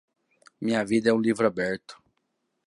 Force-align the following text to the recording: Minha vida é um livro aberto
Minha 0.59 0.83
vida 0.83 1.11
é 1.11 1.13
um 1.13 1.21
livro 1.21 1.45
aberto 1.45 1.95